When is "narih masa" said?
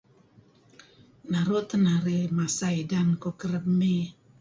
1.85-2.67